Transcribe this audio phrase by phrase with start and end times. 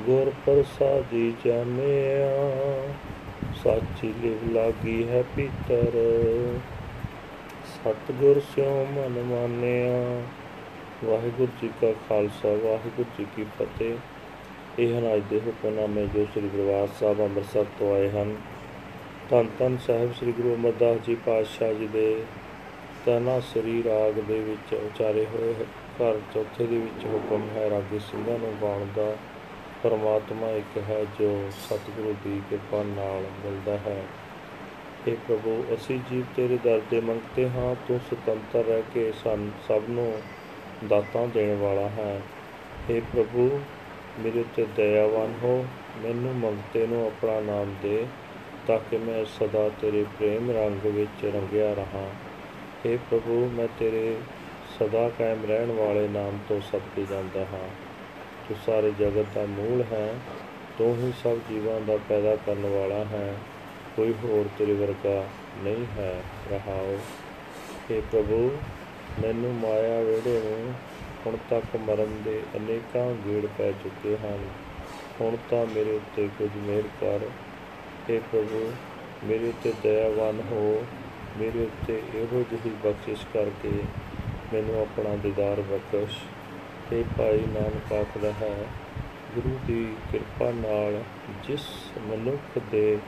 [0.00, 2.32] ਗੁਰ ਪ੍ਰਸਾਦੀ ਜਾਣਿਆ।
[3.64, 5.92] ਸਾਚੀ ਲੇਵ ਲਾਗੀ ਹੈ ਭੀਤਰ
[7.66, 10.22] ਸਤਿਗੁਰ ਸਿਓ ਮਨ ਮਾਨਿਆ।
[11.04, 13.94] ਵਾਹਿਗੁਰੂ ਜੀ ਕਾ ਖਾਲਸਾ, ਵਾਹਿਗੁਰੂ ਜੀ ਕੀ ਫਤਿਹ।
[14.78, 18.36] ਇਹ ਹਨ ਅੱਜ ਦੇ ਹੁਕਮਨਾਮੇ ਜੋ ਸ੍ਰੀ ਗੁਰਵਾਸ ਸਾਹਿਬ ਅੰਮ੍ਰਿਤਸਰ ਤੋਂ ਆਏ ਹਨ।
[19.30, 22.22] ਧੰਨ ਧੰਨ ਸਾਹਿਬ ਸ੍ਰੀ ਗੁਰੂ ਅਮਰਦਾਸ ਜੀ ਪਾਤਸ਼ਾਹ ਜੀ ਦੇ
[23.06, 28.38] ਤਨਾ ਸ੍ਰੀ ਰਾਗ ਦੇ ਵਿੱਚ ਉਚਾਰੇ ਹੋਏ ਘਰ ਚੌਥੇ ਦੇ ਵਿੱਚ ਹੁਕਮ ਹੈ ਰਾਗੀ ਸਿੰਘਾਂ
[28.38, 29.16] ਨੂੰ ਗਾਉਣ ਦਾ
[29.82, 34.02] ਪਰਮਾਤਮਾ ਇੱਕ ਹੈ ਜੋ ਸਤਿਗੁਰੂ ਦੀ ਕਿਰਪਾ ਨਾਲ ਮਿਲਦਾ ਹੈ।
[35.08, 39.82] हे ਪ੍ਰਭੂ, ਅਸੀਂ ਜੀਵ ਤੇਰੇ ਦਰ ਦੇ ਮੰਗਤੇ ਹਾਂ। ਤੂੰ ਸੁਤੰਤਰ ਰਹਿ ਕੇ ਸਾਨੂੰ, ਸਭ
[39.88, 40.20] ਨੂੰ
[40.88, 42.20] ਦਾਤਾਂ ਦੇਣ ਵਾਲਾ ਹੈ।
[42.90, 43.60] हे ਪ੍ਰਭੂ,
[44.18, 45.66] ਮੇਰੇ ਉੱਤੇ ਦਇਆਵਾਨ ਹੋ।
[45.98, 48.06] ਮੈਨੂੰ ਮੰਗਤੇ ਨੂੰ ਆਪਣਾ ਨਾਮ ਦੇ,
[48.66, 52.08] ਤਾਂ ਕਿ ਮੈਂ ਸਦਾ ਤੇਰੇ ਪ੍ਰੇਮ ਰੰਗ ਵਿੱਚ ਰੰਗਿਆ ਰਹਾ।
[52.85, 54.15] हे ਪ੍ਰਭੂ ਮੈਂ ਤੇਰੇ
[54.79, 57.67] ਸਦਾ ਕਾਇਮ ਰਹਿਣ ਵਾਲੇ ਨਾਮ ਤੋਂ ਸਦਕੇ ਜਾਂਦਾ ਹਾਂ
[58.47, 60.07] ਤੂੰ ਸਾਰੇ ਜਗਤ ਦਾ ਮੂਲ ਹੈ
[60.77, 63.33] ਤੂੰ ਹੀ ਸਭ ਜੀਵਾਂ ਦਾ ਪੈਦਾ ਕਰਨ ਵਾਲਾ ਹੈ
[63.95, 65.23] ਕੋਈ ਹੋਰ ਤੇਰੇ ਵਰਗਾ
[65.63, 66.13] ਨਹੀਂ ਹੈ
[66.51, 66.97] ਰਹਾਓ
[67.89, 68.51] हे ਪ੍ਰਭੂ
[69.21, 70.73] ਮੈਨੂੰ ਮਾਇਆ ਵਿਹੜੇ ਨੂੰ
[71.25, 74.47] ਹੁਣ ਤੱਕ ਮਰਨ ਦੇ ਅਨੇਕਾਂ ਗੇੜ ਪੈ ਚੁੱਕੇ ਹਨ
[75.21, 77.25] ਹੁਣ ਤਾਂ ਮੇਰੇ ਉੱਤੇ ਕੁਝ ਮਿਹਰ ਕਰ
[78.09, 78.71] हे ਪ੍ਰਭੂ
[79.23, 80.83] ਮੇਰੇ ਉੱਤੇ ਦਇਆਵਾਨ ਹੋ
[81.38, 83.82] ਮੇਰੇ ਉੱਤੇ ਇਹੋ ਜਿਹੀ ਬਖਸ਼ਿਸ਼ ਕਰਕੇ
[84.52, 86.18] ਮੈਨੂੰ ਆਪਣਾ ਦੀਦਾਰ ਬਖਸ਼।
[86.90, 88.66] ਤੇ ਭਾਈ ਨਾਨਕ ਆਖਦਾ ਹੈ,
[89.34, 91.02] ਗੁਰੂ ਦੀ ਕਿਰਪਾ ਨਾਲ
[91.46, 91.60] ਜਿਸ
[91.98, 92.98] ਮਨੁੱਖ ਦੇ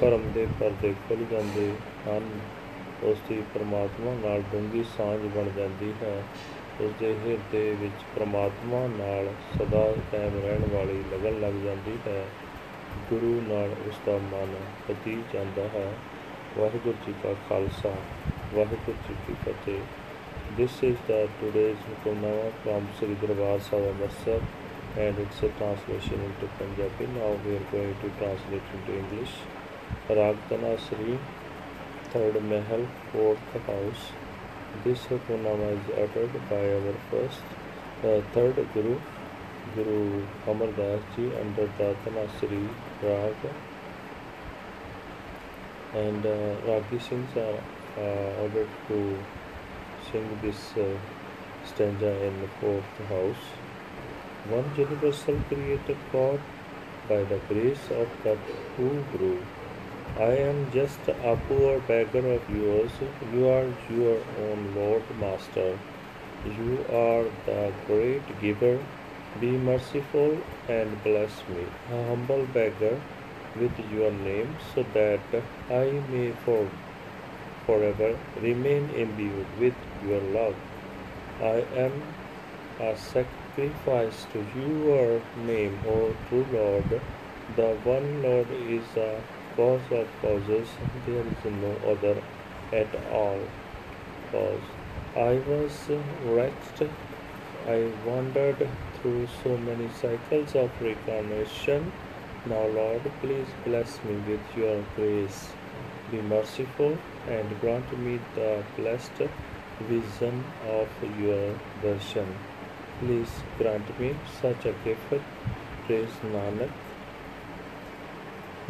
[0.00, 1.72] ਭਰਮ ਦੇ ਪਰਦੇ ਖੁੱਲ ਜਾਂਦੇ
[2.08, 2.30] ਹਨ,
[3.02, 6.22] ਉਸ ਦੀ ਪ੍ਰਮਾਤਮਾ ਨਾਲ ਡੂੰਘੀ ਸਾਂਝ ਬਣ ਜਾਂਦੀ ਹੈ।
[6.80, 9.28] ਉਸ ਦੇ ਹਿਰਦੇ ਵਿੱਚ ਪ੍ਰਮਾਤਮਾ ਨਾਲ
[9.58, 12.26] ਸਦਾ ਕਾਇਮ ਰਹਿਣ ਵਾਲੀ ਲਗਨ ਲੱਗ ਜਾਂਦੀ ਹੈ।
[13.10, 14.54] ਗੁਰੂ ਨਾਲ ਉਸ ਦਾ ਮਨ
[14.88, 15.92] ਪਤੀ ਜਾਂਦਾ ਹੈ।
[16.58, 17.90] ਵਾਹਿਗੁਰੂ ਜੀ ਕਾ ਖਾਲਸਾ
[18.54, 19.80] ਵਾਹਿਗੁਰੂ ਜੀ ਕੀ ਫਤਿਹ
[20.58, 24.38] This is the today's Hukamnama from Sri Darbar Sahib Amritsar
[25.04, 27.06] and it's a translation into Punjabi.
[27.12, 29.36] Now we are going to translate into English.
[30.18, 31.16] Ragtana Sri,
[32.10, 34.04] third Mahal, fourth house.
[34.82, 37.56] This Hukamnama is uttered by our first,
[38.04, 38.98] uh, third Guru,
[39.76, 40.04] Guru
[40.48, 42.64] Amar Das Ji under the Tanasri
[43.08, 43.52] Rag.
[45.92, 47.60] And uh, Ragi Singhs are
[47.96, 49.18] uh, ordered to
[50.10, 50.86] sing this uh,
[51.64, 53.44] stanza in the fourth house.
[54.48, 56.40] One universal creator God
[57.08, 58.36] by the grace of the
[58.76, 59.36] true Guru.
[60.16, 62.92] I am just a poor beggar of yours.
[63.32, 65.78] You are your own Lord Master.
[66.44, 68.78] You are the great giver.
[69.40, 70.38] Be merciful
[70.68, 72.96] and bless me, a humble beggar,
[73.56, 75.20] with your name, so that
[75.70, 76.68] I may for
[77.66, 79.74] forever remain imbued with
[80.06, 80.56] your love.
[81.40, 82.02] I am
[82.80, 87.00] a sacrifice to your name, O true Lord.
[87.56, 89.20] The one Lord is a
[89.56, 90.68] cause of causes,
[91.06, 92.22] there is no other
[92.72, 93.40] at all.
[94.30, 94.62] Cause
[95.16, 95.72] I was
[96.24, 96.90] wretched.
[97.66, 101.92] I wandered through so many cycles of reincarnation.
[102.46, 105.50] Now, Lord, please bless me with your grace.
[106.10, 106.96] Be merciful
[107.28, 109.28] and grant me the blessed
[109.80, 110.88] vision of
[111.18, 112.32] your darshan.
[112.98, 113.28] Please
[113.58, 115.12] grant me such a gift.
[115.84, 116.70] Praise Nanak.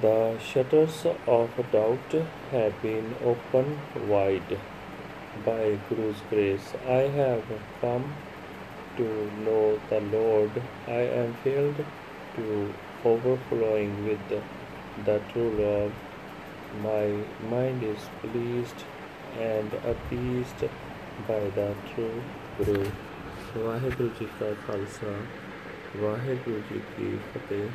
[0.00, 2.16] The shutters of doubt
[2.52, 4.58] have been opened wide
[5.44, 6.72] by Guru's grace.
[6.86, 7.44] I have
[7.80, 8.14] come
[8.96, 10.62] to know the Lord.
[10.86, 11.84] I am filled
[12.36, 12.74] to
[13.05, 14.33] overflowing with
[15.05, 15.91] the true love.
[16.83, 17.05] My
[17.51, 18.83] mind is pleased
[19.39, 20.67] and appeased
[21.27, 22.17] by the true
[22.57, 22.83] Guru.
[23.57, 25.13] Waheguru ji ਕਾ ਖਾਲਸਾ
[26.01, 27.67] ਵਾਹਿਗੁਰੂ ਜੀ ਕੀ ਫਤਿਹ